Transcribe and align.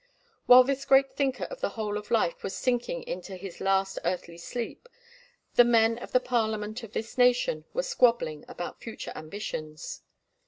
While 0.47 0.63
this 0.63 0.83
great 0.83 1.13
thinker 1.15 1.43
of 1.43 1.61
the 1.61 1.69
whole 1.77 1.95
of 1.95 2.09
life 2.09 2.41
was 2.41 2.55
sinking 2.57 3.03
into 3.03 3.35
his 3.35 3.61
last 3.61 3.99
earthly 4.03 4.39
sleep, 4.39 4.89
the 5.57 5.63
men 5.63 5.99
in 5.99 6.07
the 6.11 6.19
parliament 6.19 6.81
of 6.81 6.95
his 6.95 7.19
nation 7.19 7.65
were 7.71 7.83
squabbling 7.83 8.43
about 8.47 8.81
future 8.81 9.13
ambitions. 9.15 10.01